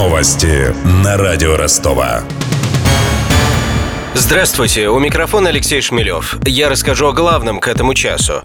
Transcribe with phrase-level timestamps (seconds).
[0.00, 2.22] Новости на радио Ростова.
[4.14, 6.38] Здравствуйте, у микрофона Алексей Шмелев.
[6.46, 8.40] Я расскажу о главном к этому часу.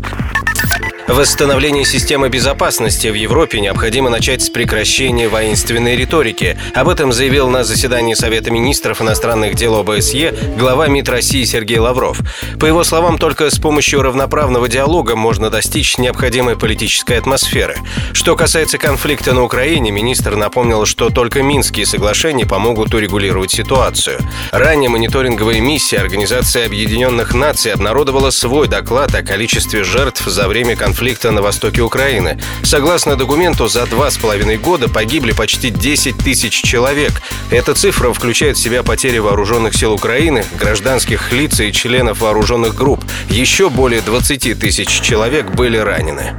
[1.08, 6.58] Восстановление системы безопасности в Европе необходимо начать с прекращения воинственной риторики.
[6.74, 12.22] Об этом заявил на заседании Совета министров иностранных дел ОБСЕ глава МИД России Сергей Лавров.
[12.60, 17.78] По его словам, только с помощью равноправного диалога можно достичь необходимой политической атмосферы.
[18.14, 24.20] Что касается конфликта на Украине, министр напомнил, что только Минские соглашения помогут урегулировать ситуацию.
[24.52, 30.95] Ранее мониторинговая миссия Организации Объединенных Наций обнародовала свой доклад о количестве жертв за время конфликта
[30.96, 32.40] конфликта на востоке Украины.
[32.64, 37.22] Согласно документу, за два с половиной года погибли почти 10 тысяч человек.
[37.52, 43.04] Эта цифра включает в себя потери вооруженных сил Украины, гражданских лиц и членов вооруженных групп.
[43.30, 46.34] Еще более 20 тысяч человек были ранены.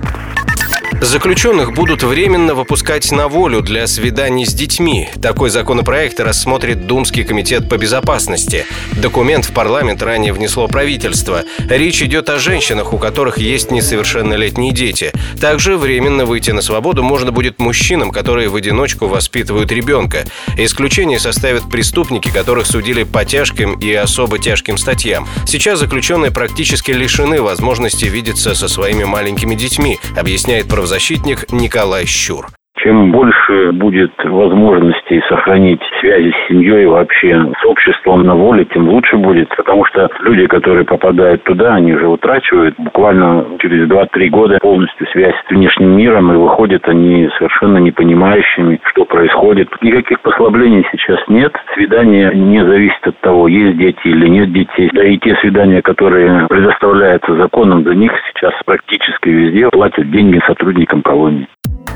[1.00, 5.10] Заключенных будут временно выпускать на волю для свиданий с детьми.
[5.20, 8.64] Такой законопроект рассмотрит Думский комитет по безопасности.
[8.92, 11.42] Документ в парламент ранее внесло правительство.
[11.68, 15.12] Речь идет о женщинах, у которых есть несовершеннолетние дети.
[15.38, 20.24] Также временно выйти на свободу можно будет мужчинам, которые в одиночку воспитывают ребенка.
[20.56, 25.28] Исключение составят преступники, которых судили по тяжким и особо тяжким статьям.
[25.46, 32.55] Сейчас заключенные практически лишены возможности видеться со своими маленькими детьми, объясняет правозащитник правозащитник Николай Щур.
[32.86, 39.16] Чем больше будет возможностей сохранить связи с семьей вообще с обществом на воле, тем лучше
[39.16, 39.48] будет.
[39.56, 45.34] Потому что люди, которые попадают туда, они же утрачивают буквально через 2-3 года полностью связь
[45.34, 49.68] с внешним миром и выходят они совершенно не понимающими, что происходит.
[49.82, 51.56] Никаких послаблений сейчас нет.
[51.74, 54.90] Свидание не зависит от того, есть дети или нет детей.
[54.92, 61.02] Да и те свидания, которые предоставляются законом, за них сейчас практически везде платят деньги сотрудникам
[61.02, 61.48] колонии.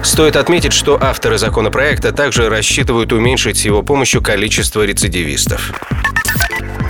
[0.02, 5.72] Стоит отметить, что авторы законопроекта также рассчитывают уменьшить с его помощью количество рецидивистов.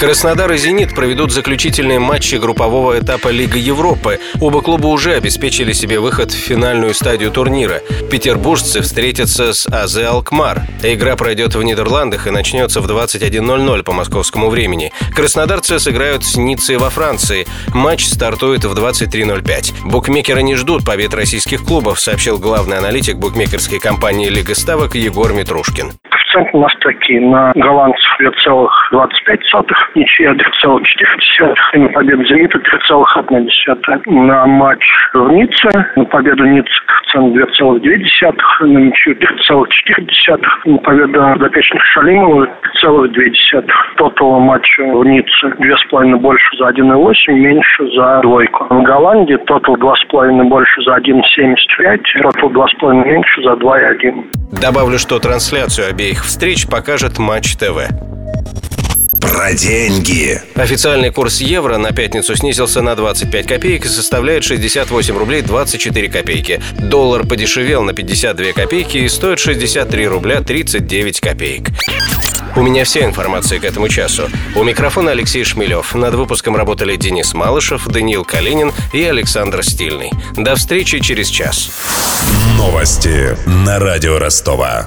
[0.00, 4.18] Краснодар и «Зенит» проведут заключительные матчи группового этапа Лиги Европы.
[4.40, 7.82] Оба клуба уже обеспечили себе выход в финальную стадию турнира.
[8.10, 10.62] Петербуржцы встретятся с АЗ «Алкмар».
[10.82, 14.90] Игра пройдет в Нидерландах и начнется в 21.00 по московскому времени.
[15.14, 17.46] Краснодарцы сыграют с Ниццей во Франции.
[17.74, 19.82] Матч стартует в 23.05.
[19.84, 25.92] Букмекеры не ждут побед российских клубов, сообщил главный аналитик букмекерской компании «Лига ставок» Егор Митрушкин
[26.30, 27.20] коэффициент у нас такие.
[27.20, 29.62] На голландцев 2,25,
[29.94, 34.02] ничья 3,4, и на победу «Зенита» 3,1.
[34.06, 34.82] На матч
[35.14, 42.48] в Ницце, на победу Ницце коэффициент 2,2, на ничью 3,4, на победу подопечных Шалимова
[42.82, 43.64] 3,2.
[43.96, 48.66] Тотал матча в Ницце 2,5 больше за 1,8, меньше за двойку.
[48.70, 54.24] В Голландии тотал 2,5 больше за 1,75, тотал 2,5 меньше за 2,1.
[54.52, 57.88] Добавлю, что трансляцию обеих встреч покажет Матч ТВ.
[59.20, 60.40] Про деньги.
[60.54, 66.60] Официальный курс евро на пятницу снизился на 25 копеек и составляет 68 рублей 24 копейки.
[66.78, 71.68] Доллар подешевел на 52 копейки и стоит 63 рубля 39 копеек.
[72.56, 74.28] У меня вся информация к этому часу.
[74.56, 75.94] У микрофона Алексей Шмелев.
[75.94, 80.10] Над выпуском работали Денис Малышев, Даниил Калинин и Александр Стильный.
[80.36, 81.70] До встречи через час.
[82.56, 84.86] Новости на радио Ростова.